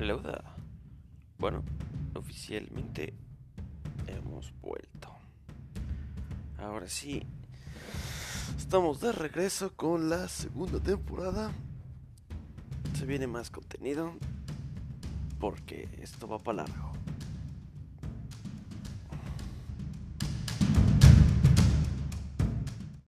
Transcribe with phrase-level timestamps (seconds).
[0.00, 0.44] Hello there.
[1.38, 1.64] Bueno,
[2.14, 3.14] oficialmente
[4.06, 5.12] hemos vuelto.
[6.56, 7.24] Ahora sí,
[8.56, 11.50] estamos de regreso con la segunda temporada.
[12.96, 14.12] Se viene más contenido
[15.40, 16.97] porque esto va para largo.